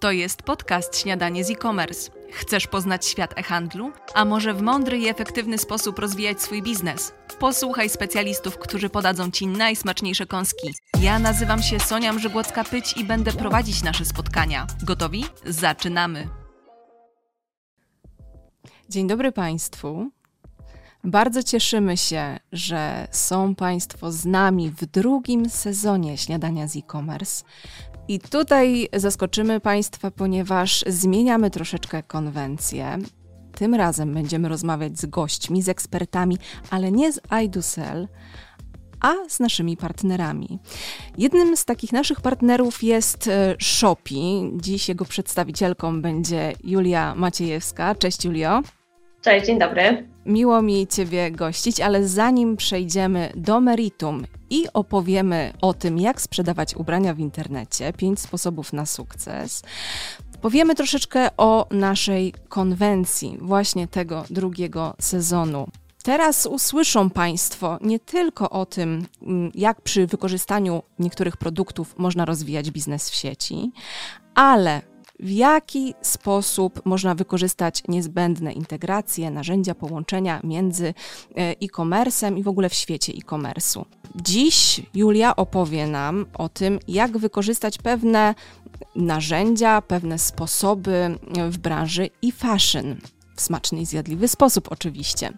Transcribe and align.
To 0.00 0.12
jest 0.12 0.42
podcast 0.42 0.98
Śniadanie 0.98 1.44
z 1.44 1.50
e-commerce. 1.50 2.10
Chcesz 2.32 2.66
poznać 2.66 3.06
świat 3.06 3.38
e-handlu? 3.38 3.92
A 4.14 4.24
może 4.24 4.54
w 4.54 4.62
mądry 4.62 4.98
i 4.98 5.08
efektywny 5.08 5.58
sposób 5.58 5.98
rozwijać 5.98 6.42
swój 6.42 6.62
biznes? 6.62 7.12
Posłuchaj 7.38 7.90
specjalistów, 7.90 8.58
którzy 8.58 8.88
podadzą 8.88 9.30
Ci 9.30 9.46
najsmaczniejsze 9.46 10.26
kąski. 10.26 10.74
Ja 11.00 11.18
nazywam 11.18 11.62
się 11.62 11.80
Sonia 11.80 12.12
Mrzygłocka-Pyć 12.12 12.98
i 13.00 13.04
będę 13.04 13.32
prowadzić 13.32 13.82
nasze 13.82 14.04
spotkania. 14.04 14.66
Gotowi? 14.82 15.24
Zaczynamy! 15.46 16.28
Dzień 18.88 19.06
dobry 19.06 19.32
Państwu. 19.32 20.10
Bardzo 21.04 21.42
cieszymy 21.42 21.96
się, 21.96 22.38
że 22.52 23.08
są 23.10 23.54
Państwo 23.54 24.12
z 24.12 24.24
nami 24.24 24.70
w 24.70 24.86
drugim 24.86 25.50
sezonie 25.50 26.18
Śniadania 26.18 26.68
z 26.68 26.76
e-commerce. 26.76 27.44
I 28.10 28.20
tutaj 28.20 28.88
zaskoczymy 28.92 29.60
Państwa, 29.60 30.10
ponieważ 30.10 30.84
zmieniamy 30.86 31.50
troszeczkę 31.50 32.02
konwencję. 32.02 32.98
Tym 33.52 33.74
razem 33.74 34.14
będziemy 34.14 34.48
rozmawiać 34.48 34.98
z 34.98 35.06
gośćmi, 35.06 35.62
z 35.62 35.68
ekspertami, 35.68 36.38
ale 36.70 36.92
nie 36.92 37.12
z 37.12 37.20
iDoSell, 37.44 38.08
a 39.00 39.14
z 39.28 39.40
naszymi 39.40 39.76
partnerami. 39.76 40.58
Jednym 41.18 41.56
z 41.56 41.64
takich 41.64 41.92
naszych 41.92 42.20
partnerów 42.20 42.82
jest 42.82 43.28
e, 43.28 43.56
Shopee. 43.60 44.52
Dziś 44.56 44.88
jego 44.88 45.04
przedstawicielką 45.04 46.02
będzie 46.02 46.52
Julia 46.64 47.14
Maciejewska. 47.14 47.94
Cześć 47.94 48.24
Julio. 48.24 48.62
Cześć, 49.22 49.46
dzień 49.46 49.58
dobry. 49.58 50.08
Miło 50.26 50.62
mi 50.62 50.86
Ciebie 50.86 51.30
gościć, 51.30 51.80
ale 51.80 52.08
zanim 52.08 52.56
przejdziemy 52.56 53.32
do 53.36 53.60
meritum 53.60 54.26
i 54.50 54.66
opowiemy 54.74 55.52
o 55.60 55.74
tym, 55.74 55.98
jak 55.98 56.20
sprzedawać 56.20 56.76
ubrania 56.76 57.14
w 57.14 57.18
internecie, 57.18 57.92
pięć 57.92 58.20
sposobów 58.20 58.72
na 58.72 58.86
sukces, 58.86 59.62
powiemy 60.42 60.74
troszeczkę 60.74 61.28
o 61.36 61.66
naszej 61.70 62.34
konwencji 62.48 63.38
właśnie 63.40 63.88
tego 63.88 64.24
drugiego 64.30 64.94
sezonu. 65.00 65.68
Teraz 66.02 66.46
usłyszą 66.46 67.10
Państwo 67.10 67.78
nie 67.80 67.98
tylko 67.98 68.50
o 68.50 68.66
tym, 68.66 69.06
mm, 69.22 69.50
jak 69.54 69.80
przy 69.80 70.06
wykorzystaniu 70.06 70.82
niektórych 70.98 71.36
produktów 71.36 71.98
można 71.98 72.24
rozwijać 72.24 72.70
biznes 72.70 73.10
w 73.10 73.14
sieci, 73.14 73.72
ale 74.34 74.82
w 75.22 75.30
jaki 75.30 75.94
sposób 76.02 76.82
można 76.84 77.14
wykorzystać 77.14 77.82
niezbędne 77.88 78.52
integracje, 78.52 79.30
narzędzia 79.30 79.74
połączenia 79.74 80.40
między 80.44 80.86
e, 80.86 80.92
e-commerce'em 81.36 82.38
i 82.38 82.42
w 82.42 82.48
ogóle 82.48 82.68
w 82.68 82.74
świecie 82.74 83.12
e-commerce'u. 83.12 83.84
Dziś 84.14 84.80
Julia 84.94 85.36
opowie 85.36 85.86
nam 85.86 86.26
o 86.34 86.48
tym, 86.48 86.78
jak 86.88 87.18
wykorzystać 87.18 87.78
pewne 87.78 88.34
narzędzia, 88.96 89.82
pewne 89.82 90.18
sposoby 90.18 91.18
w 91.50 91.58
branży 91.58 92.10
e-fashion 92.24 92.96
w 93.40 93.42
smaczny 93.42 93.80
i 93.80 93.86
zjadliwy 93.86 94.28
sposób 94.28 94.68
oczywiście. 94.72 95.32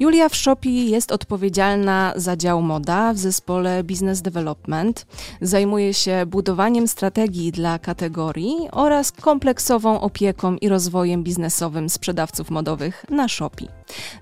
Julia 0.00 0.28
w 0.28 0.36
Shopee 0.36 0.90
jest 0.90 1.12
odpowiedzialna 1.12 2.12
za 2.16 2.36
dział 2.36 2.62
moda 2.62 3.12
w 3.12 3.18
zespole 3.18 3.84
Business 3.84 4.22
Development. 4.22 5.06
Zajmuje 5.40 5.94
się 5.94 6.26
budowaniem 6.26 6.88
strategii 6.88 7.52
dla 7.52 7.78
kategorii 7.78 8.56
oraz 8.72 9.12
kompleksową 9.12 10.00
opieką 10.00 10.56
i 10.56 10.68
rozwojem 10.68 11.22
biznesowym 11.22 11.88
sprzedawców 11.88 12.50
modowych 12.50 13.04
na 13.10 13.28
Shopee. 13.28 13.68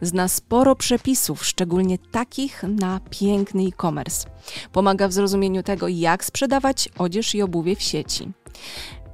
Zna 0.03 0.29
sporo 0.29 0.77
przepisów, 0.77 1.47
szczególnie 1.47 1.99
takich 1.99 2.63
na 2.63 3.01
piękny 3.11 3.63
e-commerce. 3.63 4.29
Pomaga 4.73 5.09
w 5.09 5.13
zrozumieniu 5.13 5.63
tego, 5.63 5.89
jak 5.89 6.25
sprzedawać 6.25 6.89
odzież 6.99 7.35
i 7.35 7.43
obuwie 7.43 7.77
w 7.77 7.83
sieci. 7.83 8.33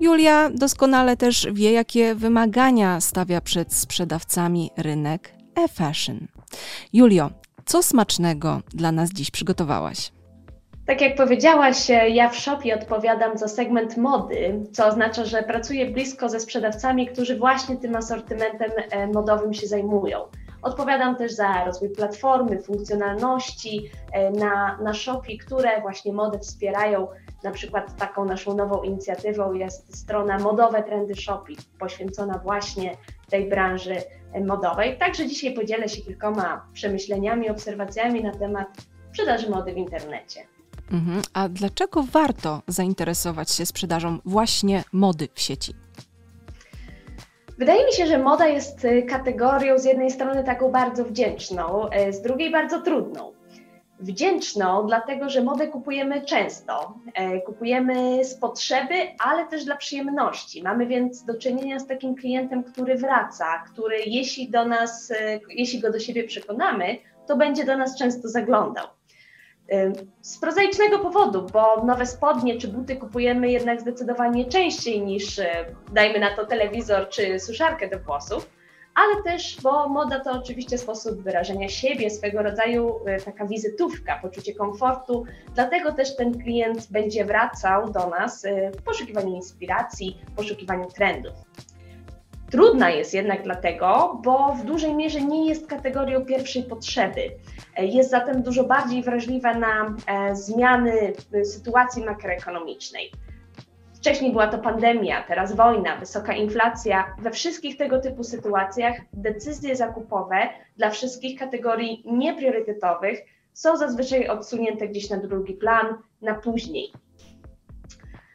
Julia 0.00 0.50
doskonale 0.54 1.16
też 1.16 1.48
wie, 1.52 1.72
jakie 1.72 2.14
wymagania 2.14 3.00
stawia 3.00 3.40
przed 3.40 3.74
sprzedawcami 3.74 4.70
rynek 4.76 5.32
e-fashion. 5.54 6.28
Julio, 6.92 7.30
co 7.64 7.82
smacznego 7.82 8.60
dla 8.74 8.92
nas 8.92 9.10
dziś 9.10 9.30
przygotowałaś? 9.30 10.12
Tak 10.86 11.00
jak 11.00 11.16
powiedziałaś, 11.16 11.76
ja 12.10 12.28
w 12.28 12.36
Shopie 12.36 12.74
odpowiadam 12.74 13.38
za 13.38 13.48
segment 13.48 13.96
mody, 13.96 14.64
co 14.72 14.86
oznacza, 14.86 15.24
że 15.24 15.42
pracuję 15.42 15.90
blisko 15.90 16.28
ze 16.28 16.40
sprzedawcami, 16.40 17.06
którzy 17.06 17.38
właśnie 17.38 17.76
tym 17.76 17.96
asortymentem 17.96 18.70
e, 18.90 19.06
modowym 19.06 19.54
się 19.54 19.66
zajmują. 19.66 20.18
Odpowiadam 20.62 21.16
też 21.16 21.32
za 21.32 21.64
rozwój 21.64 21.90
platformy, 21.90 22.62
funkcjonalności 22.62 23.90
e, 24.12 24.30
na, 24.30 24.78
na 24.82 24.94
Shopie, 24.94 25.38
które 25.38 25.80
właśnie 25.80 26.12
modę 26.12 26.38
wspierają. 26.38 27.08
Na 27.44 27.50
przykład 27.50 27.96
taką 27.96 28.24
naszą 28.24 28.56
nową 28.56 28.82
inicjatywą 28.82 29.52
jest 29.52 29.98
strona 29.98 30.38
Modowe 30.38 30.82
Trendy 30.82 31.14
Shopee, 31.14 31.56
poświęcona 31.78 32.38
właśnie 32.38 32.96
tej 33.30 33.48
branży 33.48 33.96
e, 34.32 34.44
modowej. 34.44 34.98
Także 34.98 35.26
dzisiaj 35.26 35.54
podzielę 35.54 35.88
się 35.88 36.02
kilkoma 36.02 36.66
przemyśleniami, 36.72 37.50
obserwacjami 37.50 38.22
na 38.22 38.32
temat 38.32 38.68
sprzedaży 39.10 39.50
mody 39.50 39.72
w 39.72 39.76
internecie. 39.76 40.40
Mhm. 40.90 41.22
A 41.32 41.48
dlaczego 41.48 42.02
warto 42.02 42.62
zainteresować 42.68 43.50
się 43.50 43.66
sprzedażą 43.66 44.18
właśnie 44.24 44.84
mody 44.92 45.28
w 45.34 45.40
sieci? 45.40 45.74
Wydaje 47.58 47.86
mi 47.86 47.92
się, 47.92 48.06
że 48.06 48.18
moda 48.18 48.46
jest 48.46 48.84
y, 48.84 49.02
kategorią 49.02 49.78
z 49.78 49.84
jednej 49.84 50.10
strony 50.10 50.44
taką 50.44 50.70
bardzo 50.70 51.04
wdzięczną, 51.04 51.90
y, 52.08 52.12
z 52.12 52.22
drugiej 52.22 52.50
bardzo 52.50 52.80
trudną. 52.80 53.32
Wdzięczną, 54.00 54.86
dlatego 54.86 55.28
że 55.28 55.42
modę 55.42 55.68
kupujemy 55.68 56.22
często. 56.22 56.94
Y, 57.36 57.40
kupujemy 57.40 58.24
z 58.24 58.34
potrzeby, 58.34 58.94
ale 59.18 59.46
też 59.46 59.64
dla 59.64 59.76
przyjemności. 59.76 60.62
Mamy 60.62 60.86
więc 60.86 61.24
do 61.24 61.34
czynienia 61.38 61.78
z 61.78 61.86
takim 61.86 62.14
klientem, 62.14 62.64
który 62.64 62.94
wraca, 62.94 63.64
który 63.72 63.98
jeśli 64.06 64.50
do 64.50 64.64
nas, 64.64 65.12
jeśli 65.50 65.80
go 65.80 65.92
do 65.92 65.98
siebie 65.98 66.24
przekonamy, 66.24 66.96
to 67.26 67.36
będzie 67.36 67.64
do 67.64 67.76
nas 67.76 67.98
często 67.98 68.28
zaglądał. 68.28 68.97
Z 70.20 70.38
prozaicznego 70.38 70.98
powodu, 70.98 71.46
bo 71.52 71.84
nowe 71.84 72.06
spodnie 72.06 72.58
czy 72.58 72.68
buty 72.68 72.96
kupujemy 72.96 73.50
jednak 73.50 73.80
zdecydowanie 73.80 74.44
częściej 74.44 75.02
niż, 75.02 75.38
e, 75.38 75.64
dajmy 75.92 76.18
na 76.18 76.36
to, 76.36 76.46
telewizor 76.46 77.08
czy 77.08 77.40
suszarkę 77.40 77.88
do 77.88 77.98
włosów, 77.98 78.50
ale 78.94 79.22
też, 79.22 79.60
bo 79.62 79.88
moda 79.88 80.20
to 80.20 80.32
oczywiście 80.32 80.78
sposób 80.78 81.22
wyrażenia 81.22 81.68
siebie, 81.68 82.10
swego 82.10 82.42
rodzaju 82.42 83.00
e, 83.06 83.20
taka 83.20 83.46
wizytówka, 83.46 84.18
poczucie 84.22 84.54
komfortu, 84.54 85.24
dlatego 85.54 85.92
też 85.92 86.16
ten 86.16 86.42
klient 86.42 86.86
będzie 86.90 87.24
wracał 87.24 87.92
do 87.92 88.06
nas 88.10 88.44
e, 88.44 88.70
w 88.70 88.82
poszukiwaniu 88.82 89.34
inspiracji, 89.34 90.18
w 90.32 90.36
poszukiwaniu 90.36 90.86
trendów. 90.86 91.32
Trudna 92.50 92.90
jest 92.90 93.14
jednak 93.14 93.42
dlatego, 93.42 94.20
bo 94.24 94.54
w 94.54 94.64
dużej 94.64 94.94
mierze 94.94 95.20
nie 95.20 95.48
jest 95.48 95.66
kategorią 95.66 96.24
pierwszej 96.24 96.62
potrzeby. 96.62 97.30
Jest 97.78 98.10
zatem 98.10 98.42
dużo 98.42 98.64
bardziej 98.64 99.02
wrażliwa 99.02 99.54
na 99.54 99.94
e, 100.06 100.36
zmiany 100.36 101.12
sytuacji 101.44 102.04
makroekonomicznej. 102.04 103.12
Wcześniej 103.94 104.32
była 104.32 104.46
to 104.46 104.58
pandemia, 104.58 105.22
teraz 105.22 105.56
wojna, 105.56 105.96
wysoka 105.96 106.32
inflacja. 106.32 107.14
We 107.18 107.30
wszystkich 107.30 107.76
tego 107.76 108.00
typu 108.00 108.24
sytuacjach 108.24 108.96
decyzje 109.12 109.76
zakupowe 109.76 110.48
dla 110.76 110.90
wszystkich 110.90 111.38
kategorii 111.38 112.02
niepriorytetowych 112.06 113.18
są 113.52 113.76
zazwyczaj 113.76 114.28
odsunięte 114.28 114.88
gdzieś 114.88 115.10
na 115.10 115.16
drugi 115.16 115.54
plan, 115.54 115.86
na 116.22 116.34
później. 116.34 116.92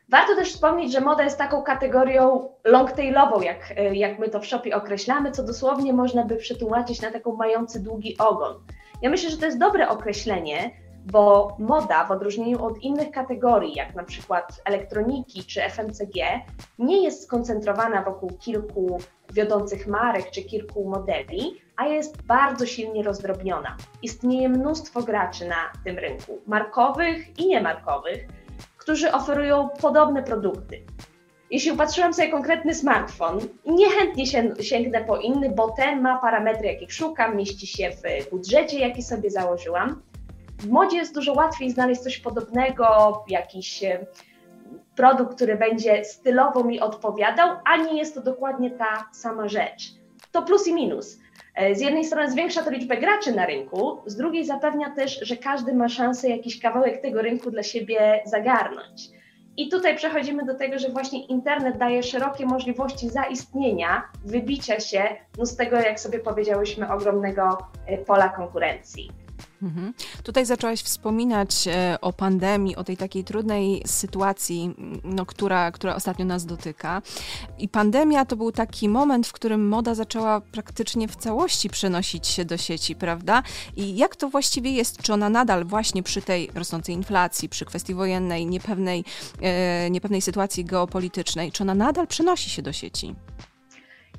Warto 0.10 0.36
też 0.36 0.54
wspomnieć, 0.54 0.92
że 0.92 1.02
moda 1.02 1.24
jest 1.24 1.38
taką 1.38 1.62
kategorią 1.62 2.50
longtailową, 2.64 3.42
jak, 3.42 3.74
e, 3.78 3.96
jak 3.96 4.20
my 4.20 4.30
to 4.30 4.40
w 4.40 4.46
Shopie 4.46 4.76
określamy, 4.76 5.32
co 5.32 5.44
dosłownie 5.44 5.94
można 5.94 6.26
by 6.26 6.36
przetłumaczyć 6.36 7.02
na 7.02 7.12
taką 7.12 7.36
mający 7.36 7.84
długi 7.84 8.18
ogon. 8.18 8.54
Ja 9.04 9.10
myślę, 9.10 9.30
że 9.30 9.38
to 9.38 9.46
jest 9.46 9.60
dobre 9.60 9.90
określenie, 9.90 10.72
bo 11.12 11.56
moda 11.60 12.06
w 12.06 12.12
odróżnieniu 12.12 12.66
od 12.66 12.80
innych 12.80 13.12
kategorii, 13.12 13.74
jak 13.76 13.96
na 13.96 14.04
przykład 14.04 14.62
elektroniki 14.66 15.44
czy 15.44 15.62
FMCG, 15.62 16.16
nie 16.80 17.04
jest 17.04 17.24
skoncentrowana 17.24 18.04
wokół 18.04 18.30
kilku 18.30 19.00
wiodących 19.34 19.88
marek 19.88 20.32
czy 20.32 20.42
kilku 20.42 20.90
modeli, 20.90 21.62
a 21.78 21.88
jest 21.88 22.22
bardzo 22.22 22.66
silnie 22.66 23.04
rozdrobniona. 23.04 23.78
Istnieje 24.02 24.50
mnóstwo 24.50 25.02
graczy 25.02 25.48
na 25.48 25.72
tym 25.86 25.98
rynku, 25.98 26.42
markowych 26.48 27.40
i 27.40 27.48
niemarkowych, 27.48 28.28
którzy 28.78 29.12
oferują 29.12 29.70
podobne 29.82 30.24
produkty. 30.24 30.84
Jeśli 31.54 31.72
upatrzyłam 31.72 32.14
sobie 32.14 32.30
konkretny 32.30 32.76
smartfon, 32.76 33.40
niechętnie 33.66 34.26
się, 34.26 34.54
sięgnę 34.62 35.04
po 35.04 35.18
inny, 35.18 35.50
bo 35.50 35.70
ten 35.70 36.02
ma 36.02 36.18
parametry, 36.18 36.68
jakich 36.68 36.94
szukam, 36.94 37.38
mieści 37.38 37.68
się 37.68 37.90
w 37.92 38.30
budżecie, 38.30 38.80
jaki 38.80 39.04
sobie 39.04 39.30
założyłam. 39.30 40.02
W 40.60 40.70
modzie 40.70 40.98
jest 40.98 41.16
dużo 41.16 41.34
łatwiej 41.34 41.72
znaleźć 41.72 42.02
coś 42.02 42.18
podobnego, 42.18 42.86
jakiś 43.28 43.84
e, 43.84 44.06
produkt, 44.96 45.36
który 45.36 45.58
będzie 45.58 46.06
stylowo 46.06 46.64
mi 46.64 46.80
odpowiadał, 46.80 47.58
a 47.66 47.78
nie 47.78 47.98
jest 47.98 48.16
to 48.16 48.22
dokładnie 48.22 48.72
ta 48.72 49.10
sama 49.12 49.48
rzecz. 49.48 49.84
To 50.32 50.42
plus 50.42 50.68
i 50.68 50.74
minus. 50.74 51.20
E, 51.56 51.76
z 51.76 51.82
jednej 51.82 52.06
strony 52.06 52.32
zwiększa 52.32 52.64
to 52.64 52.72
liczbę 52.72 52.98
graczy 52.98 53.36
na 53.36 53.46
rynku, 53.46 53.98
z 54.06 54.16
drugiej 54.16 54.46
zapewnia 54.46 54.90
też, 54.96 55.20
że 55.22 55.38
każdy 55.38 55.74
ma 55.74 55.90
szansę 55.90 56.30
jakiś 56.30 56.60
kawałek 56.60 57.02
tego 57.02 57.22
rynku 57.22 57.52
dla 57.52 57.64
siebie 57.64 58.22
zagarnąć. 58.26 59.10
I 59.58 59.70
tutaj 59.70 59.96
przechodzimy 59.96 60.46
do 60.46 60.56
tego, 60.56 60.80
że 60.80 60.90
właśnie 60.90 61.26
internet 61.26 61.78
daje 61.78 62.04
szerokie 62.04 62.46
możliwości 62.46 63.10
zaistnienia, 63.10 64.04
wybicia 64.26 64.80
się 64.80 65.04
no 65.38 65.46
z 65.46 65.56
tego, 65.56 65.76
jak 65.76 66.00
sobie 66.00 66.20
powiedziałyśmy, 66.20 66.92
ogromnego 66.92 67.58
e, 67.86 67.98
pola 67.98 68.30
konkurencji. 68.30 69.23
Mhm. 69.64 69.94
Tutaj 70.24 70.46
zaczęłaś 70.46 70.82
wspominać 70.82 71.68
e, 71.68 71.98
o 72.02 72.14
pandemii, 72.14 72.76
o 72.76 72.84
tej 72.84 72.98
takiej 72.98 73.24
trudnej 73.24 73.82
sytuacji, 73.86 74.76
no, 75.04 75.26
która, 75.26 75.72
która 75.72 75.96
ostatnio 75.96 76.26
nas 76.26 76.46
dotyka. 76.46 77.02
I 77.60 77.70
pandemia 77.70 78.26
to 78.26 78.36
był 78.36 78.52
taki 78.52 78.90
moment, 78.90 79.28
w 79.28 79.34
którym 79.34 79.68
moda 79.68 79.96
zaczęła 79.96 80.42
praktycznie 80.42 81.08
w 81.08 81.16
całości 81.16 81.70
przenosić 81.70 82.28
się 82.28 82.46
do 82.46 82.58
sieci, 82.58 82.96
prawda? 82.96 83.44
I 83.76 83.96
jak 83.96 84.16
to 84.16 84.30
właściwie 84.30 84.72
jest? 84.72 85.02
Czy 85.02 85.14
ona 85.14 85.30
nadal 85.30 85.66
właśnie 85.66 86.04
przy 86.04 86.22
tej 86.22 86.50
rosnącej 86.56 86.96
inflacji, 86.96 87.50
przy 87.50 87.66
kwestii 87.66 87.94
wojennej, 87.94 88.46
niepewnej, 88.46 89.04
e, 89.42 89.90
niepewnej 89.90 90.22
sytuacji 90.22 90.66
geopolitycznej, 90.66 91.52
czy 91.52 91.64
ona 91.64 91.76
nadal 91.76 92.08
przenosi 92.08 92.50
się 92.50 92.62
do 92.62 92.74
sieci? 92.74 93.16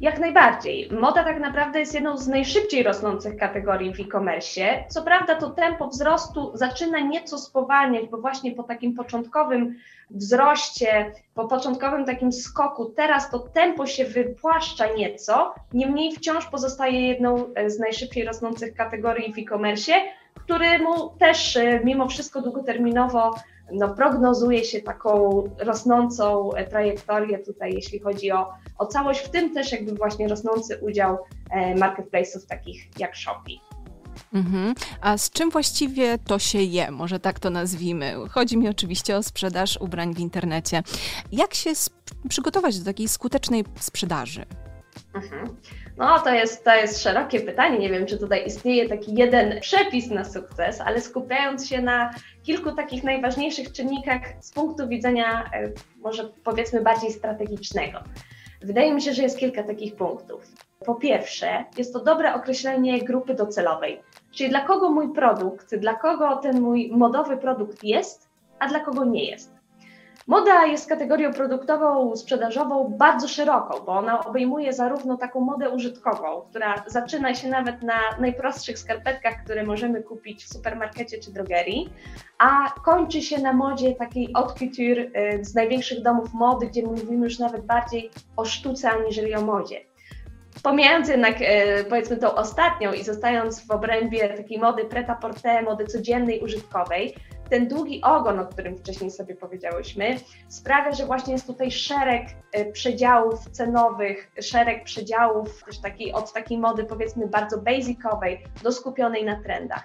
Jak 0.00 0.18
najbardziej. 0.18 0.90
Moda 0.92 1.24
tak 1.24 1.40
naprawdę 1.40 1.80
jest 1.80 1.94
jedną 1.94 2.16
z 2.16 2.28
najszybciej 2.28 2.82
rosnących 2.82 3.36
kategorii 3.36 3.94
w 3.94 4.00
e-commerce. 4.00 4.84
Co 4.88 5.02
prawda 5.02 5.34
to 5.34 5.50
tempo 5.50 5.88
wzrostu 5.88 6.50
zaczyna 6.54 7.00
nieco 7.00 7.38
spowalniać, 7.38 8.06
bo 8.10 8.18
właśnie 8.18 8.52
po 8.52 8.62
takim 8.62 8.94
początkowym 8.94 9.74
wzroście, 10.10 11.12
po 11.34 11.48
początkowym 11.48 12.04
takim 12.04 12.32
skoku, 12.32 12.84
teraz 12.84 13.30
to 13.30 13.38
tempo 13.38 13.86
się 13.86 14.04
wypłaszcza 14.04 14.84
nieco, 14.96 15.54
niemniej 15.72 16.12
wciąż 16.12 16.46
pozostaje 16.46 17.08
jedną 17.08 17.44
z 17.66 17.78
najszybciej 17.78 18.24
rosnących 18.24 18.74
kategorii 18.74 19.32
w 19.32 19.38
e-commerce, 19.38 19.92
któremu 20.34 21.08
też 21.08 21.56
e, 21.56 21.80
mimo 21.84 22.08
wszystko 22.08 22.42
długoterminowo 22.42 23.34
no, 23.72 23.94
prognozuje 23.94 24.64
się 24.64 24.80
taką 24.80 25.42
rosnącą 25.58 26.50
trajektorię 26.70 27.38
tutaj, 27.38 27.72
jeśli 27.74 27.98
chodzi 27.98 28.32
o, 28.32 28.52
o 28.78 28.86
całość, 28.86 29.20
w 29.20 29.30
tym 29.30 29.54
też 29.54 29.72
jakby 29.72 29.92
właśnie 29.92 30.28
rosnący 30.28 30.78
udział 30.82 31.18
e, 31.50 31.74
marketplace'ów 31.74 32.46
takich 32.48 32.98
jak 32.98 33.16
Shopee. 33.16 33.60
Mhm. 34.34 34.74
A 35.00 35.18
z 35.18 35.30
czym 35.30 35.50
właściwie 35.50 36.18
to 36.18 36.38
się 36.38 36.58
je? 36.58 36.90
Może 36.90 37.20
tak 37.20 37.38
to 37.38 37.50
nazwijmy. 37.50 38.14
Chodzi 38.30 38.58
mi 38.58 38.68
oczywiście 38.68 39.16
o 39.16 39.22
sprzedaż 39.22 39.76
ubrań 39.80 40.14
w 40.14 40.18
internecie. 40.18 40.82
Jak 41.32 41.54
się 41.54 41.70
przygotować 42.28 42.78
do 42.78 42.84
takiej 42.84 43.08
skutecznej 43.08 43.64
sprzedaży? 43.80 44.44
Mhm. 45.14 45.56
No, 45.96 46.18
to 46.18 46.34
jest, 46.34 46.64
to 46.64 46.74
jest 46.74 47.02
szerokie 47.02 47.40
pytanie. 47.40 47.78
Nie 47.78 47.90
wiem, 47.90 48.06
czy 48.06 48.18
tutaj 48.18 48.46
istnieje 48.46 48.88
taki 48.88 49.14
jeden 49.14 49.60
przepis 49.60 50.10
na 50.10 50.24
sukces, 50.24 50.80
ale 50.80 51.00
skupiając 51.00 51.68
się 51.68 51.82
na 51.82 52.14
kilku 52.44 52.72
takich 52.72 53.04
najważniejszych 53.04 53.72
czynnikach 53.72 54.20
z 54.40 54.52
punktu 54.52 54.88
widzenia, 54.88 55.50
e, 55.52 55.70
może 56.00 56.30
powiedzmy, 56.44 56.80
bardziej 56.80 57.12
strategicznego. 57.12 57.98
Wydaje 58.62 58.94
mi 58.94 59.02
się, 59.02 59.12
że 59.12 59.22
jest 59.22 59.38
kilka 59.38 59.62
takich 59.62 59.96
punktów. 59.96 60.42
Po 60.86 60.94
pierwsze, 60.94 61.64
jest 61.78 61.92
to 61.92 62.04
dobre 62.04 62.34
określenie 62.34 62.98
grupy 62.98 63.34
docelowej, 63.34 64.00
czyli 64.32 64.50
dla 64.50 64.60
kogo 64.60 64.90
mój 64.90 65.12
produkt, 65.14 65.74
dla 65.76 65.94
kogo 65.94 66.36
ten 66.36 66.60
mój 66.60 66.90
modowy 66.92 67.36
produkt 67.36 67.84
jest, 67.84 68.28
a 68.58 68.68
dla 68.68 68.80
kogo 68.80 69.04
nie 69.04 69.24
jest. 69.24 69.53
Moda 70.26 70.66
jest 70.66 70.88
kategorią 70.88 71.32
produktową, 71.32 72.16
sprzedażową 72.16 72.94
bardzo 72.98 73.28
szeroką, 73.28 73.84
bo 73.86 73.92
ona 73.92 74.24
obejmuje 74.24 74.72
zarówno 74.72 75.16
taką 75.16 75.40
modę 75.40 75.70
użytkową, 75.70 76.42
która 76.50 76.84
zaczyna 76.86 77.34
się 77.34 77.48
nawet 77.48 77.82
na 77.82 78.00
najprostszych 78.20 78.78
skarpetkach, 78.78 79.44
które 79.44 79.64
możemy 79.64 80.02
kupić 80.02 80.44
w 80.44 80.48
supermarkecie 80.48 81.18
czy 81.18 81.32
drogerii, 81.32 81.90
a 82.38 82.74
kończy 82.84 83.22
się 83.22 83.38
na 83.38 83.52
modzie 83.52 83.94
takiej 83.94 84.32
haute 84.32 84.54
couture 84.54 84.98
y, 84.98 85.44
z 85.44 85.54
największych 85.54 86.02
domów 86.02 86.34
mody, 86.34 86.66
gdzie 86.66 86.82
mówimy 86.82 87.24
już 87.24 87.38
nawet 87.38 87.66
bardziej 87.66 88.10
o 88.36 88.44
sztuce 88.44 88.90
aniżeli 88.90 89.34
o 89.34 89.42
modzie. 89.42 89.80
Pomijając 90.62 91.08
jednak 91.08 91.40
y, 91.40 91.44
powiedzmy 91.88 92.16
tą 92.16 92.34
ostatnią 92.34 92.92
i 92.92 93.04
zostając 93.04 93.66
w 93.66 93.70
obrębie 93.70 94.28
takiej 94.28 94.58
mody 94.58 94.84
prêt-à-porter, 94.84 95.64
mody 95.64 95.86
codziennej, 95.86 96.40
użytkowej, 96.40 97.14
ten 97.50 97.68
długi 97.68 98.02
ogon, 98.02 98.40
o 98.40 98.46
którym 98.46 98.78
wcześniej 98.78 99.10
sobie 99.10 99.34
powiedziałyśmy, 99.34 100.16
sprawia, 100.48 100.92
że 100.92 101.06
właśnie 101.06 101.32
jest 101.32 101.46
tutaj 101.46 101.70
szereg 101.70 102.28
e, 102.52 102.72
przedziałów 102.72 103.50
cenowych, 103.50 104.30
szereg 104.40 104.84
przedziałów 104.84 105.64
też 105.64 105.80
takiej, 105.80 106.12
od 106.12 106.32
takiej 106.32 106.58
mody 106.58 106.84
powiedzmy 106.84 107.26
bardzo 107.26 107.58
basicowej 107.58 108.44
do 108.62 108.72
skupionej 108.72 109.24
na 109.24 109.42
trendach. 109.42 109.84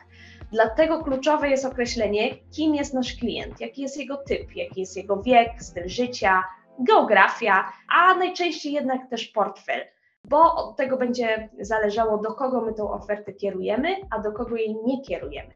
Dlatego 0.52 1.04
kluczowe 1.04 1.50
jest 1.50 1.66
określenie, 1.66 2.36
kim 2.52 2.76
jest 2.76 2.94
nasz 2.94 3.16
klient, 3.16 3.62
jaki 3.62 3.82
jest 3.82 3.98
jego 3.98 4.18
typ, 4.18 4.56
jaki 4.56 4.80
jest 4.80 4.98
jego 4.98 5.22
wiek, 5.22 5.64
styl 5.64 5.90
życia, 5.90 6.44
geografia, 6.80 7.72
a 7.90 8.16
najczęściej 8.16 8.74
jednak 8.74 9.10
też 9.10 9.28
portfel 9.28 9.82
bo 10.24 10.56
od 10.56 10.78
tego 10.78 10.98
będzie 10.98 11.50
zależało, 11.60 12.18
do 12.18 12.34
kogo 12.34 12.62
my 12.62 12.74
tą 12.74 12.92
ofertę 12.92 13.34
kierujemy, 13.34 13.96
a 14.10 14.20
do 14.20 14.32
kogo 14.32 14.56
jej 14.56 14.78
nie 14.86 15.02
kierujemy. 15.02 15.54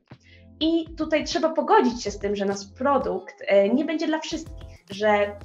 I 0.64 0.96
tutaj 0.96 1.24
trzeba 1.24 1.50
pogodzić 1.50 2.04
się 2.04 2.12
z 2.12 2.20
tym, 2.20 2.36
że 2.36 2.46
nasz 2.46 2.66
produkt 2.78 3.36
e, 3.48 3.70
nie 3.70 3.86
będzie 3.86 4.08
dla 4.08 4.20
wszystkich, 4.20 4.68
że 4.92 5.36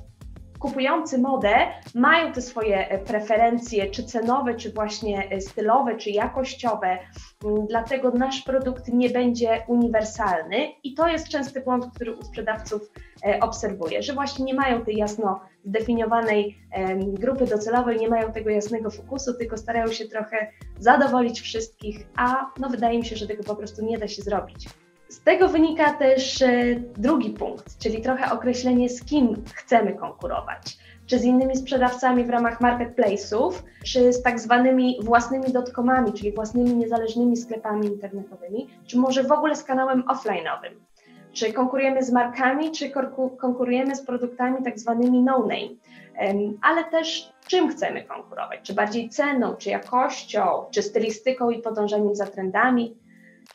kupujący 0.58 1.18
modę 1.18 1.54
mają 1.94 2.32
te 2.32 2.42
swoje 2.42 2.88
e, 2.88 2.98
preferencje, 2.98 3.90
czy 3.90 4.04
cenowe, 4.04 4.54
czy 4.54 4.72
właśnie 4.72 5.30
e, 5.30 5.40
stylowe, 5.40 5.96
czy 5.96 6.10
jakościowe, 6.10 6.98
mm, 7.44 7.66
dlatego 7.66 8.10
nasz 8.10 8.42
produkt 8.42 8.88
nie 8.88 9.10
będzie 9.10 9.64
uniwersalny 9.68 10.68
i 10.84 10.94
to 10.94 11.08
jest 11.08 11.28
częsty 11.28 11.60
błąd, 11.60 11.86
który 11.94 12.16
u 12.16 12.22
sprzedawców 12.22 12.82
obserwuję, 13.40 14.02
że 14.02 14.12
właśnie 14.12 14.44
nie 14.44 14.54
mają 14.54 14.84
tej 14.84 14.96
jasno 14.96 15.40
zdefiniowanej 15.64 16.58
grupy 17.00 17.46
docelowej, 17.46 17.98
nie 17.98 18.08
mają 18.08 18.32
tego 18.32 18.50
jasnego 18.50 18.90
fokusu, 18.90 19.34
tylko 19.38 19.56
starają 19.56 19.92
się 19.92 20.08
trochę 20.08 20.52
zadowolić 20.78 21.40
wszystkich, 21.40 22.06
a 22.16 22.50
no 22.60 22.68
wydaje 22.68 22.98
mi 22.98 23.04
się, 23.04 23.16
że 23.16 23.26
tego 23.26 23.44
po 23.44 23.56
prostu 23.56 23.84
nie 23.84 23.98
da 23.98 24.08
się 24.08 24.22
zrobić. 24.22 24.68
Z 25.08 25.20
tego 25.20 25.48
wynika 25.48 25.92
też 25.92 26.42
e, 26.42 26.74
drugi 26.96 27.30
punkt, 27.30 27.78
czyli 27.78 28.02
trochę 28.02 28.32
określenie, 28.32 28.88
z 28.88 29.04
kim 29.04 29.44
chcemy 29.54 29.94
konkurować. 29.94 30.78
Czy 31.06 31.18
z 31.18 31.24
innymi 31.24 31.56
sprzedawcami 31.56 32.24
w 32.24 32.30
ramach 32.30 32.60
marketplace'ów, 32.60 33.52
czy 33.84 34.12
z 34.12 34.22
tak 34.22 34.40
zwanymi 34.40 34.98
własnymi 35.02 35.52
dotcomami, 35.52 36.12
czyli 36.12 36.32
własnymi 36.32 36.74
niezależnymi 36.74 37.36
sklepami 37.36 37.86
internetowymi, 37.86 38.68
czy 38.86 38.98
może 38.98 39.22
w 39.24 39.32
ogóle 39.32 39.56
z 39.56 39.64
kanałem 39.64 40.02
offline'owym. 40.02 40.74
Czy 41.32 41.52
konkurujemy 41.52 42.02
z 42.02 42.12
markami, 42.12 42.72
czy 42.72 42.90
konkurujemy 43.38 43.96
z 43.96 44.02
produktami 44.02 44.64
tak 44.64 44.78
zwanymi 44.78 45.22
no-name. 45.22 45.74
Ale 46.62 46.84
też 46.84 47.32
czym 47.46 47.68
chcemy 47.68 48.04
konkurować? 48.04 48.60
Czy 48.62 48.74
bardziej 48.74 49.08
ceną, 49.08 49.54
czy 49.56 49.70
jakością, 49.70 50.64
czy 50.70 50.82
stylistyką 50.82 51.50
i 51.50 51.62
podążaniem 51.62 52.14
za 52.14 52.26
trendami, 52.26 52.96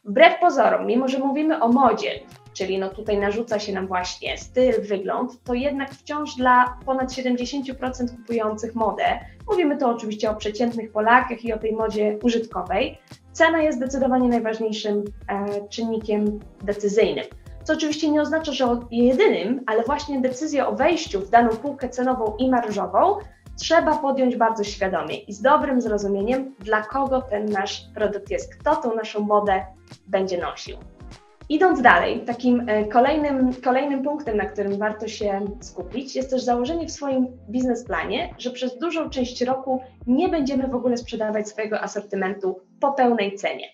Wbrew 0.05 0.39
pozorom, 0.39 0.88
mimo 0.88 1.07
że 1.07 1.19
mówimy 1.19 1.62
o 1.62 1.67
modzie, 1.67 2.10
czyli 2.53 2.79
no 2.79 2.89
tutaj 2.89 3.17
narzuca 3.17 3.60
się 3.60 3.74
nam 3.74 3.88
właśnie 3.88 4.38
styl, 4.38 4.81
wygląd, 4.81 5.43
to 5.43 5.53
jednak 5.53 5.91
wciąż 5.91 6.36
dla 6.36 6.77
ponad 6.86 7.12
70% 7.12 8.15
kupujących 8.15 8.75
modę, 8.75 9.19
mówimy 9.48 9.77
tu 9.77 9.88
oczywiście 9.88 10.29
o 10.31 10.36
przeciętnych 10.36 10.91
Polakach 10.91 11.45
i 11.45 11.53
o 11.53 11.60
tej 11.60 11.74
modzie 11.74 12.17
użytkowej, 12.24 12.98
cena 13.31 13.62
jest 13.62 13.77
zdecydowanie 13.77 14.29
najważniejszym 14.29 15.03
e, 15.27 15.67
czynnikiem 15.67 16.39
decyzyjnym. 16.63 17.25
Co 17.63 17.74
oczywiście 17.74 18.12
nie 18.12 18.22
oznacza, 18.22 18.51
że 18.51 18.79
jedynym, 18.91 19.62
ale 19.65 19.83
właśnie 19.83 20.22
decyzję 20.22 20.67
o 20.67 20.75
wejściu 20.75 21.19
w 21.19 21.29
daną 21.29 21.50
półkę 21.50 21.89
cenową 21.89 22.36
i 22.38 22.50
marżową 22.50 23.17
trzeba 23.60 23.98
podjąć 23.98 24.36
bardzo 24.36 24.63
świadomie 24.63 25.17
i 25.17 25.33
z 25.33 25.41
dobrym 25.41 25.81
zrozumieniem, 25.81 26.55
dla 26.60 26.81
kogo 26.81 27.22
ten 27.22 27.45
nasz 27.45 27.86
produkt 27.95 28.31
jest, 28.31 28.55
kto 28.55 28.75
tą 28.75 28.95
naszą 28.95 29.19
modę 29.19 29.65
będzie 30.07 30.38
nosił. 30.38 30.77
Idąc 31.50 31.81
dalej, 31.81 32.19
takim 32.25 32.69
e, 32.69 32.86
kolejnym, 32.86 33.53
kolejnym 33.63 34.03
punktem, 34.03 34.38
na 34.38 34.45
którym 34.45 34.77
warto 34.77 35.07
się 35.07 35.41
skupić, 35.62 36.15
jest 36.15 36.29
też 36.29 36.43
założenie 36.43 36.88
w 36.88 36.91
swoim 36.91 37.27
biznesplanie, 37.50 38.36
że 38.38 38.50
przez 38.51 38.77
dużą 38.77 39.10
część 39.10 39.41
roku 39.41 39.81
nie 40.07 40.29
będziemy 40.29 40.67
w 40.67 40.75
ogóle 40.75 40.98
sprzedawać 40.98 41.50
swojego 41.50 41.81
asortymentu 41.81 42.60
po 42.79 42.93
pełnej 42.93 43.36
cenie. 43.36 43.65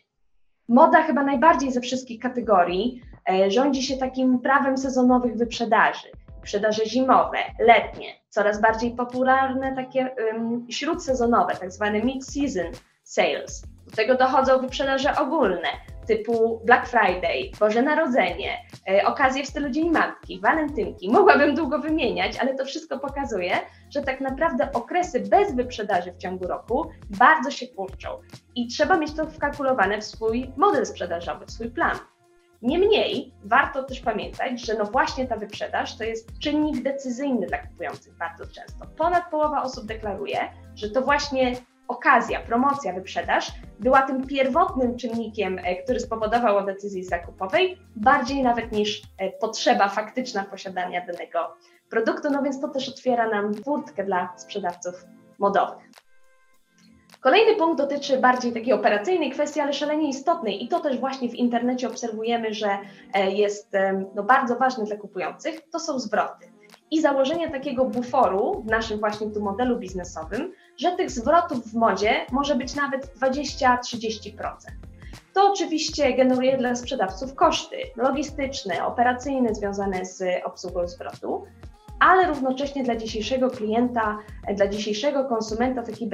Moda 0.68 1.04
chyba 1.04 1.24
najbardziej 1.24 1.72
ze 1.72 1.82
wszystkich 1.82 2.20
kategorii 2.20 3.02
e, 3.30 3.52
rządzi 3.52 3.84
się 3.84 3.98
takim 3.98 4.40
prawem 4.40 4.78
sezonowych 4.78 5.38
wyprzedaży. 5.38 6.08
Wyprzedaże 6.50 6.86
zimowe, 6.86 7.38
letnie, 7.60 8.14
coraz 8.30 8.62
bardziej 8.62 8.92
popularne 8.92 9.76
takie 9.76 10.16
um, 10.34 10.66
śródsezonowe, 10.70 11.56
tak 11.56 11.72
zwane 11.72 12.02
mid-season 12.02 12.72
sales. 13.04 13.64
Do 13.86 13.96
tego 13.96 14.16
dochodzą 14.16 14.62
wyprzedaże 14.62 15.16
ogólne, 15.16 15.68
typu 16.08 16.62
Black 16.66 16.88
Friday, 16.88 17.52
Boże 17.60 17.82
Narodzenie, 17.82 18.58
e, 18.90 19.06
okazje 19.06 19.44
w 19.44 19.48
stylu 19.48 19.70
Dzień 19.70 19.92
Matki, 19.92 20.40
walentynki. 20.40 21.12
Mogłabym 21.12 21.56
długo 21.56 21.80
wymieniać, 21.80 22.38
ale 22.40 22.56
to 22.56 22.66
wszystko 22.66 23.00
pokazuje, 23.00 23.54
że 23.90 24.02
tak 24.02 24.22
naprawdę 24.22 24.72
okresy 24.74 25.20
bez 25.20 25.56
wyprzedaży 25.56 26.12
w 26.12 26.18
ciągu 26.18 26.48
roku 26.48 26.90
bardzo 27.10 27.52
się 27.52 27.68
kurczą 27.68 28.10
i 28.56 28.68
trzeba 28.68 28.98
mieć 28.98 29.14
to 29.14 29.26
wkalkulowane 29.28 30.02
w 30.02 30.04
swój 30.04 30.52
model 30.58 30.86
sprzedażowy, 30.86 31.46
w 31.46 31.52
swój 31.52 31.70
plan. 31.70 31.98
Niemniej 32.62 33.34
warto 33.44 33.84
też 33.84 34.00
pamiętać, 34.00 34.66
że 34.66 34.74
no 34.74 34.86
właśnie 34.86 35.28
ta 35.28 35.36
wyprzedaż 35.36 35.98
to 35.98 36.04
jest 36.04 36.40
czynnik 36.40 36.84
decyzyjny 36.84 37.48
dla 37.48 37.58
kupujących 37.58 38.18
bardzo 38.18 38.46
często. 38.46 38.86
Ponad 38.98 39.30
połowa 39.32 39.64
osób 39.64 39.86
deklaruje, 39.86 40.40
że 40.76 40.90
to 40.90 41.02
właśnie 41.02 41.56
okazja, 41.88 42.40
promocja, 42.40 42.94
wyprzedaż 42.94 43.52
była 43.80 44.02
tym 44.02 44.28
pierwotnym 44.28 44.98
czynnikiem, 44.98 45.60
e, 45.64 45.76
który 45.76 46.00
spowodował 46.00 46.58
o 46.58 46.64
decyzji 46.64 47.04
zakupowej, 47.04 47.78
bardziej 47.96 48.44
nawet 48.44 48.72
niż 48.72 49.02
e, 49.18 49.32
potrzeba 49.32 49.90
faktyczna 49.90 50.44
posiadania 50.44 51.06
danego 51.06 51.56
produktu. 51.90 52.30
No 52.32 52.44
więc 52.44 52.62
to 52.62 52.68
też 52.68 52.90
otwiera 52.90 53.30
nam 53.30 53.54
furtkę 53.54 54.04
dla 54.04 54.34
sprzedawców 54.38 55.06
modowych. 55.40 55.89
Kolejny 57.20 57.56
punkt 57.56 57.78
dotyczy 57.78 58.18
bardziej 58.18 58.54
takiej 58.54 58.74
operacyjnej 58.74 59.32
kwestii, 59.32 59.60
ale 59.60 59.74
szalenie 59.74 60.10
istotnej 60.10 60.64
i 60.64 60.68
to 60.68 60.80
też 60.80 60.98
właśnie 60.98 61.30
w 61.30 61.36
internecie 61.36 61.88
obserwujemy, 61.88 62.54
że 62.54 62.78
e, 63.14 63.32
jest 63.32 63.72
no, 64.16 64.24
bardzo 64.24 64.56
ważne 64.56 64.86
dla 64.86 64.98
kupujących, 64.98 65.70
to 65.72 65.80
są 65.80 66.00
zwroty. 66.00 66.52
I 66.92 67.02
założenie 67.02 67.52
takiego 67.52 67.86
buforu 67.86 68.64
w 68.66 68.66
naszym 68.66 69.00
właśnie 69.00 69.32
tu 69.32 69.42
modelu 69.42 69.78
biznesowym, 69.78 70.54
że 70.78 70.92
tych 70.92 71.12
zwrotów 71.12 71.68
w 71.68 71.74
modzie 71.74 72.26
może 72.32 72.56
być 72.56 72.76
nawet 72.76 73.14
20-30%. 73.22 74.32
To 75.34 75.52
oczywiście 75.52 76.14
generuje 76.14 76.58
dla 76.58 76.76
sprzedawców 76.76 77.36
koszty 77.36 77.78
logistyczne, 77.96 78.86
operacyjne 78.86 79.56
związane 79.56 80.06
z 80.06 80.24
obsługą 80.46 80.88
zwrotu, 80.88 81.46
ale 82.00 82.28
równocześnie 82.28 82.84
dla 82.84 82.96
dzisiejszego 82.96 83.50
klienta, 83.50 84.18
dla 84.56 84.68
dzisiejszego 84.68 85.26
konsumenta 85.26 85.84
taki 85.84 86.10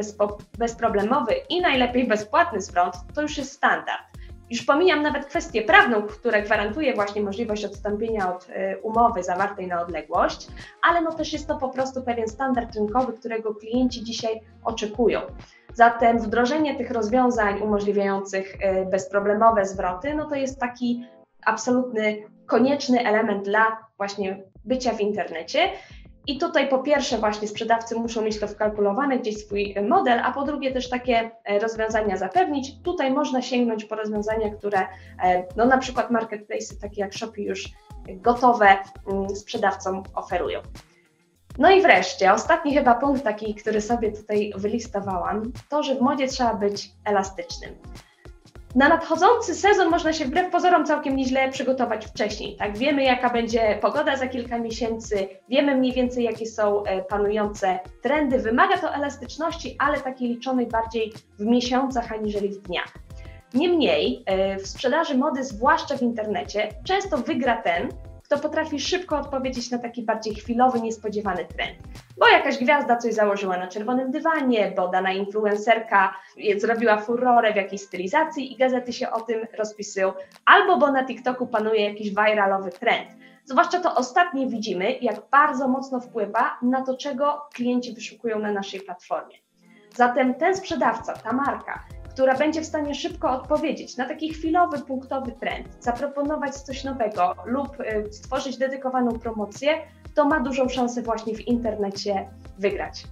bezproblemowy 0.57 1.33
i 1.49 1.61
najlepiej 1.61 2.07
bezpłatny 2.07 2.61
zwrot 2.61 2.95
to 3.15 3.21
już 3.21 3.37
jest 3.37 3.51
standard. 3.51 4.15
Już 4.49 4.63
pomijam 4.63 5.01
nawet 5.01 5.25
kwestię 5.25 5.61
prawną, 5.61 6.01
która 6.01 6.41
gwarantuje 6.41 6.93
właśnie 6.93 7.21
możliwość 7.21 7.65
odstąpienia 7.65 8.35
od 8.35 8.49
y, 8.49 8.81
umowy 8.81 9.23
zawartej 9.23 9.67
na 9.67 9.81
odległość, 9.81 10.47
ale 10.89 11.01
no 11.01 11.13
też 11.13 11.33
jest 11.33 11.47
to 11.47 11.57
po 11.57 11.69
prostu 11.69 12.03
pewien 12.03 12.27
standard 12.27 12.75
rynkowy, 12.75 13.13
którego 13.13 13.55
klienci 13.55 14.03
dzisiaj 14.03 14.41
oczekują. 14.63 15.21
Zatem 15.73 16.19
wdrożenie 16.19 16.75
tych 16.75 16.91
rozwiązań 16.91 17.61
umożliwiających 17.61 18.55
y, 18.55 18.85
bezproblemowe 18.91 19.65
zwroty, 19.65 20.13
no 20.13 20.29
to 20.29 20.35
jest 20.35 20.59
taki 20.59 21.05
absolutny, 21.45 22.17
konieczny 22.45 23.07
element 23.07 23.45
dla 23.45 23.77
właśnie 23.97 24.43
bycia 24.65 24.93
w 24.93 25.01
internecie. 25.01 25.69
I 26.27 26.37
tutaj 26.37 26.69
po 26.69 26.79
pierwsze 26.79 27.17
właśnie 27.17 27.47
sprzedawcy 27.47 27.95
muszą 27.95 28.21
mieć 28.21 28.39
to 28.39 28.47
wkalkulowane 28.47 29.19
gdzieś 29.19 29.37
swój 29.37 29.75
model, 29.87 30.19
a 30.19 30.31
po 30.31 30.43
drugie 30.43 30.71
też 30.71 30.89
takie 30.89 31.31
e, 31.43 31.59
rozwiązania 31.59 32.17
zapewnić. 32.17 32.81
Tutaj 32.83 33.11
można 33.11 33.41
sięgnąć 33.41 33.85
po 33.85 33.95
rozwiązania, 33.95 34.55
które 34.55 34.79
e, 35.23 35.43
no 35.55 35.65
na 35.65 35.77
przykład 35.77 36.11
marketplace 36.11 36.75
takie 36.81 37.01
jak 37.01 37.13
Shopee 37.13 37.43
już 37.43 37.69
gotowe 38.07 38.77
mm, 39.11 39.35
sprzedawcom 39.35 40.03
oferują. 40.15 40.59
No 41.57 41.71
i 41.71 41.81
wreszcie, 41.81 42.33
ostatni 42.33 42.73
chyba 42.73 42.95
punkt 42.95 43.23
taki, 43.23 43.55
który 43.55 43.81
sobie 43.81 44.11
tutaj 44.11 44.53
wylistowałam, 44.55 45.51
to, 45.69 45.83
że 45.83 45.95
w 45.95 46.01
modzie 46.01 46.27
trzeba 46.27 46.53
być 46.53 46.91
elastycznym 47.05 47.75
na 48.75 48.89
nadchodzący 48.89 49.55
sezon 49.55 49.89
można 49.89 50.13
się 50.13 50.25
wbrew 50.25 50.51
pozorom 50.51 50.85
całkiem 50.85 51.15
nieźle 51.15 51.51
przygotować 51.51 52.05
wcześniej. 52.05 52.55
Tak, 52.55 52.77
wiemy 52.77 53.03
jaka 53.03 53.29
będzie 53.29 53.77
pogoda 53.81 54.15
za 54.15 54.27
kilka 54.27 54.59
miesięcy, 54.59 55.27
wiemy 55.49 55.75
mniej 55.75 55.93
więcej 55.93 56.23
jakie 56.23 56.45
są 56.45 56.83
e, 56.83 57.01
panujące 57.01 57.79
trendy. 58.01 58.39
Wymaga 58.39 58.77
to 58.77 58.93
elastyczności, 58.93 59.75
ale 59.79 60.01
takiej 60.01 60.29
liczonej 60.29 60.67
bardziej 60.67 61.13
w 61.39 61.45
miesiącach 61.45 62.11
aniżeli 62.11 62.49
w 62.49 62.57
dniach. 62.57 62.93
Niemniej 63.53 64.23
e, 64.25 64.57
w 64.57 64.67
sprzedaży 64.67 65.17
mody, 65.17 65.43
zwłaszcza 65.43 65.97
w 65.97 66.01
internecie, 66.01 66.69
często 66.83 67.17
wygra 67.17 67.61
ten, 67.61 67.89
kto 68.25 68.39
potrafi 68.39 68.79
szybko 68.79 69.17
odpowiedzieć 69.17 69.71
na 69.71 69.77
taki 69.77 70.03
bardziej 70.03 70.35
chwilowy, 70.35 70.81
niespodziewany 70.81 71.45
trend. 71.45 71.77
Bo 72.17 72.27
jakaś 72.27 72.57
gwiazda 72.57 72.97
coś 72.97 73.13
założyła 73.13 73.57
na 73.57 73.67
czerwonym 73.67 74.11
dywanie, 74.11 74.73
bo 74.75 74.87
dana 74.87 75.11
influencerka 75.11 76.15
zrobiła 76.57 76.97
furorę 76.97 77.53
w 77.53 77.55
jakiejś 77.55 77.81
stylizacji 77.81 78.53
i 78.53 78.57
gazety 78.57 78.93
się 78.93 79.11
o 79.11 79.21
tym 79.21 79.47
rozpisują, 79.57 80.13
albo 80.45 80.77
bo 80.77 80.91
na 80.91 81.05
TikToku 81.05 81.47
panuje 81.47 81.89
jakiś 81.89 82.09
viralowy 82.09 82.71
trend. 82.71 83.09
Zwłaszcza 83.43 83.79
to 83.79 83.95
ostatnie 83.95 84.47
widzimy, 84.47 84.91
jak 84.91 85.15
bardzo 85.31 85.67
mocno 85.67 85.99
wpływa 85.99 86.57
na 86.61 86.81
to, 86.81 86.97
czego 86.97 87.41
klienci 87.53 87.93
wyszukują 87.93 88.39
na 88.39 88.51
naszej 88.51 88.81
platformie. 88.81 89.35
Zatem 89.95 90.33
ten 90.33 90.55
sprzedawca, 90.55 91.13
ta 91.13 91.33
marka, 91.33 91.83
która 92.15 92.37
będzie 92.37 92.61
w 92.61 92.65
stanie 92.65 92.95
szybko 92.95 93.31
odpowiedzieć 93.31 93.97
na 93.97 94.07
taki 94.07 94.33
chwilowy, 94.33 94.81
punktowy 94.81 95.31
trend, 95.31 95.67
zaproponować 95.79 96.55
coś 96.55 96.83
nowego 96.83 97.35
lub 97.45 97.79
y, 97.79 98.13
stworzyć 98.13 98.57
dedykowaną 98.57 99.19
promocję, 99.19 99.77
to 100.13 100.25
ma 100.25 100.39
dużą 100.39 100.69
szansę 100.69 101.01
właśnie 101.01 101.35
w 101.35 101.47
internecie 101.47 102.29
wygrać. 102.59 103.03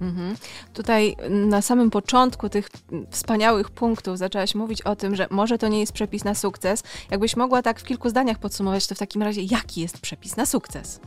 Mhm. 0.00 0.36
Tutaj 0.72 1.16
na 1.30 1.62
samym 1.62 1.90
początku 1.90 2.48
tych 2.48 2.68
wspaniałych 3.10 3.70
punktów 3.70 4.18
zaczęłaś 4.18 4.54
mówić 4.54 4.82
o 4.82 4.96
tym, 4.96 5.16
że 5.16 5.26
może 5.30 5.58
to 5.58 5.68
nie 5.68 5.80
jest 5.80 5.92
przepis 5.92 6.24
na 6.24 6.34
sukces. 6.34 6.82
Jakbyś 7.10 7.36
mogła 7.36 7.62
tak 7.62 7.80
w 7.80 7.84
kilku 7.84 8.08
zdaniach 8.08 8.38
podsumować, 8.38 8.86
to 8.86 8.94
w 8.94 8.98
takim 8.98 9.22
razie 9.22 9.42
jaki 9.42 9.80
jest 9.80 10.00
przepis 10.00 10.36
na 10.36 10.46
sukces? 10.46 11.00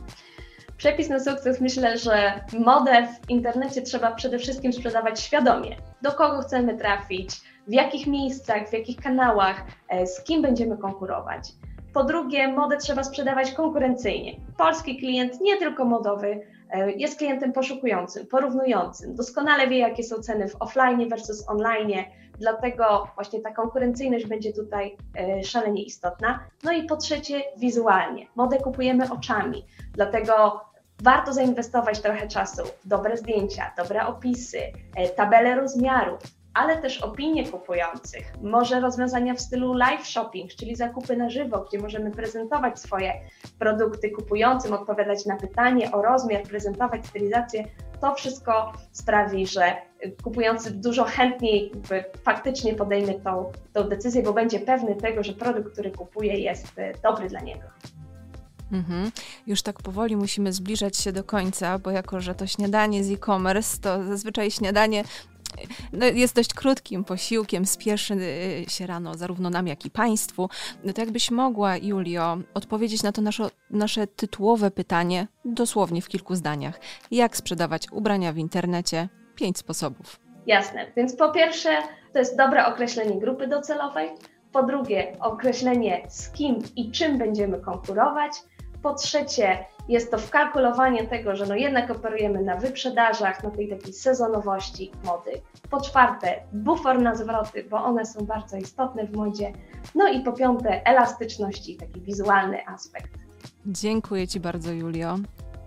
Przepis 0.78 1.08
na 1.08 1.20
sukces 1.20 1.60
myślę, 1.60 1.98
że 1.98 2.40
modę 2.58 3.06
w 3.06 3.30
internecie 3.30 3.82
trzeba 3.82 4.14
przede 4.14 4.38
wszystkim 4.38 4.72
sprzedawać 4.72 5.20
świadomie. 5.20 5.76
Do 6.02 6.12
kogo 6.12 6.40
chcemy 6.40 6.76
trafić, 6.76 7.30
w 7.68 7.72
jakich 7.72 8.06
miejscach, 8.06 8.68
w 8.68 8.72
jakich 8.72 8.96
kanałach, 8.96 9.62
e, 9.88 10.06
z 10.06 10.24
kim 10.24 10.42
będziemy 10.42 10.76
konkurować. 10.76 11.52
Po 11.94 12.04
drugie, 12.04 12.48
modę 12.48 12.76
trzeba 12.76 13.04
sprzedawać 13.04 13.52
konkurencyjnie. 13.52 14.32
Polski 14.56 14.98
klient, 14.98 15.40
nie 15.40 15.56
tylko 15.56 15.84
modowy, 15.84 16.40
e, 16.70 16.92
jest 16.92 17.18
klientem 17.18 17.52
poszukującym, 17.52 18.26
porównującym, 18.26 19.14
doskonale 19.14 19.68
wie, 19.68 19.78
jakie 19.78 20.02
są 20.02 20.16
ceny 20.16 20.48
w 20.48 20.56
offline 20.62 21.08
versus 21.08 21.48
online, 21.48 21.92
dlatego 22.38 23.08
właśnie 23.14 23.40
ta 23.40 23.52
konkurencyjność 23.52 24.26
będzie 24.26 24.52
tutaj 24.52 24.96
e, 25.18 25.44
szalenie 25.44 25.82
istotna. 25.82 26.40
No 26.64 26.72
i 26.72 26.86
po 26.86 26.96
trzecie, 26.96 27.42
wizualnie. 27.56 28.26
Modę 28.36 28.58
kupujemy 28.58 29.10
oczami, 29.10 29.66
dlatego 29.92 30.60
warto 31.02 31.32
zainwestować 31.32 32.00
trochę 32.00 32.28
czasu 32.28 32.62
w 32.84 32.88
dobre 32.88 33.16
zdjęcia, 33.16 33.72
dobre 33.76 34.06
opisy, 34.06 34.60
e, 34.96 35.08
tabele 35.08 35.54
rozmiarów, 35.54 36.20
ale 36.54 36.76
też 36.76 37.02
opinie 37.02 37.48
kupujących, 37.48 38.32
może 38.42 38.80
rozwiązania 38.80 39.34
w 39.34 39.40
stylu 39.40 39.72
live 39.72 40.06
shopping, 40.06 40.50
czyli 40.54 40.76
zakupy 40.76 41.16
na 41.16 41.30
żywo, 41.30 41.64
gdzie 41.68 41.78
możemy 41.78 42.10
prezentować 42.10 42.78
swoje 42.78 43.12
produkty 43.58 44.10
kupującym, 44.10 44.72
odpowiadać 44.72 45.26
na 45.26 45.36
pytanie 45.36 45.92
o 45.92 46.02
rozmiar, 46.02 46.42
prezentować 46.42 47.06
stylizację. 47.06 47.64
To 48.00 48.14
wszystko 48.14 48.72
sprawi, 48.92 49.46
że 49.46 49.76
kupujący 50.22 50.70
dużo 50.70 51.04
chętniej 51.04 51.72
faktycznie 52.22 52.74
podejmie 52.74 53.14
tą, 53.14 53.52
tą 53.72 53.88
decyzję, 53.88 54.22
bo 54.22 54.32
będzie 54.32 54.60
pewny 54.60 54.96
tego, 54.96 55.22
że 55.22 55.32
produkt, 55.32 55.72
który 55.72 55.90
kupuje, 55.90 56.38
jest 56.38 56.78
e, 56.78 56.92
dobry 57.02 57.28
dla 57.28 57.40
niego. 57.40 57.62
Mhm. 58.72 59.10
Już 59.46 59.62
tak 59.62 59.82
powoli 59.82 60.16
musimy 60.16 60.52
zbliżać 60.52 60.96
się 60.96 61.12
do 61.12 61.24
końca, 61.24 61.78
bo 61.78 61.90
jako, 61.90 62.20
że 62.20 62.34
to 62.34 62.46
śniadanie 62.46 63.04
z 63.04 63.10
e-commerce, 63.10 63.78
to 63.80 64.04
zazwyczaj 64.04 64.50
śniadanie 64.50 65.04
no, 65.92 66.06
jest 66.06 66.34
dość 66.34 66.54
krótkim 66.54 67.04
posiłkiem, 67.04 67.66
spieszy 67.66 68.14
y, 68.14 68.64
się 68.68 68.86
rano 68.86 69.14
zarówno 69.14 69.50
nam, 69.50 69.66
jak 69.66 69.84
i 69.84 69.90
Państwu. 69.90 70.48
No 70.84 70.92
to 70.92 71.00
jakbyś 71.00 71.30
mogła, 71.30 71.76
Julio, 71.76 72.38
odpowiedzieć 72.54 73.02
na 73.02 73.12
to 73.12 73.22
nasze, 73.22 73.50
nasze 73.70 74.06
tytułowe 74.06 74.70
pytanie 74.70 75.26
dosłownie 75.44 76.02
w 76.02 76.08
kilku 76.08 76.34
zdaniach. 76.34 76.80
Jak 77.10 77.36
sprzedawać 77.36 77.86
ubrania 77.92 78.32
w 78.32 78.38
internecie? 78.38 79.08
Pięć 79.34 79.58
sposobów. 79.58 80.20
Jasne. 80.46 80.86
Więc 80.96 81.16
po 81.16 81.30
pierwsze, 81.30 81.70
to 82.12 82.18
jest 82.18 82.36
dobre 82.36 82.66
określenie 82.66 83.20
grupy 83.20 83.46
docelowej. 83.46 84.10
Po 84.52 84.62
drugie, 84.62 85.16
określenie 85.20 86.06
z 86.08 86.30
kim 86.30 86.62
i 86.76 86.90
czym 86.90 87.18
będziemy 87.18 87.60
konkurować. 87.60 88.32
Po 88.82 88.94
trzecie, 88.94 89.64
jest 89.88 90.10
to 90.10 90.18
wkalkulowanie 90.18 91.06
tego, 91.06 91.36
że 91.36 91.46
no 91.46 91.54
jednak 91.54 91.90
operujemy 91.90 92.42
na 92.42 92.56
wyprzedażach, 92.56 93.42
na 93.42 93.50
tej 93.50 93.68
takiej 93.68 93.92
sezonowości 93.92 94.92
mody. 95.04 95.30
Po 95.70 95.80
czwarte, 95.80 96.34
bufor 96.52 97.02
na 97.02 97.14
zwroty, 97.14 97.64
bo 97.70 97.76
one 97.76 98.06
są 98.06 98.24
bardzo 98.26 98.56
istotne 98.56 99.06
w 99.06 99.16
modzie. 99.16 99.52
No 99.94 100.08
i 100.08 100.20
po 100.20 100.32
piąte, 100.32 100.86
elastyczność 100.86 101.68
i 101.68 101.76
taki 101.76 102.00
wizualny 102.00 102.66
aspekt. 102.66 103.18
Dziękuję 103.66 104.28
Ci 104.28 104.40
bardzo, 104.40 104.72
Julio. 104.72 105.16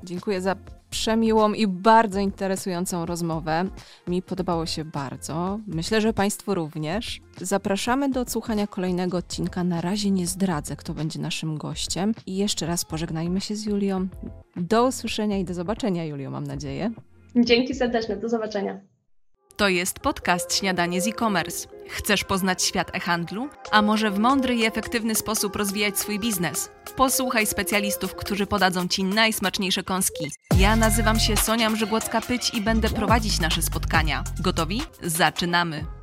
Dziękuję 0.03 0.41
za 0.41 0.56
przemiłą 0.91 1.53
i 1.53 1.67
bardzo 1.67 2.19
interesującą 2.19 3.05
rozmowę. 3.05 3.65
Mi 4.07 4.21
podobało 4.21 4.65
się 4.65 4.86
bardzo. 4.86 5.60
Myślę, 5.67 6.01
że 6.01 6.13
Państwu 6.13 6.53
również. 6.55 7.21
Zapraszamy 7.41 8.10
do 8.10 8.21
odsłuchania 8.21 8.67
kolejnego 8.67 9.17
odcinka. 9.17 9.63
Na 9.63 9.81
razie 9.81 10.12
nie 10.12 10.27
zdradzę, 10.27 10.75
kto 10.75 10.93
będzie 10.93 11.19
naszym 11.19 11.57
gościem. 11.57 12.13
I 12.25 12.38
jeszcze 12.38 12.65
raz 12.65 12.86
pożegnajmy 12.86 13.41
się 13.41 13.55
z 13.55 13.65
Julią. 13.65 14.07
Do 14.55 14.86
usłyszenia 14.86 15.38
i 15.38 15.45
do 15.45 15.53
zobaczenia, 15.53 16.05
Julio, 16.05 16.31
mam 16.31 16.48
nadzieję. 16.48 16.91
Dzięki 17.36 17.75
serdeczne, 17.75 18.17
do 18.17 18.29
zobaczenia. 18.29 18.79
To 19.55 19.69
jest 19.69 20.00
podcast 20.00 20.55
Śniadanie 20.55 21.01
z 21.01 21.07
e-commerce. 21.07 21.67
Chcesz 21.91 22.24
poznać 22.24 22.63
świat 22.63 22.95
e-handlu? 22.95 23.50
A 23.71 23.81
może 23.81 24.12
w 24.12 24.19
mądry 24.19 24.55
i 24.55 24.65
efektywny 24.65 25.15
sposób 25.15 25.55
rozwijać 25.55 26.00
swój 26.00 26.19
biznes? 26.19 26.69
Posłuchaj 26.95 27.48
specjalistów, 27.48 28.15
którzy 28.15 28.45
podadzą 28.45 28.88
Ci 28.88 29.03
najsmaczniejsze 29.03 29.83
kąski. 29.83 30.31
Ja 30.57 30.75
nazywam 30.75 31.19
się 31.19 31.38
Sonia 31.38 31.69
Mrzygłocka-Pyć 31.69 32.55
i 32.55 32.62
będę 32.62 32.89
prowadzić 32.89 33.39
nasze 33.39 33.62
spotkania. 33.62 34.24
Gotowi? 34.39 34.81
Zaczynamy! 35.03 36.00